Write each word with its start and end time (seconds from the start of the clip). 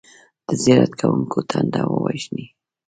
د 0.47 0.49
زیارت 0.63 0.91
کوونکو 0.99 1.37
تنده 1.49 1.81
ووژني. 1.87 2.45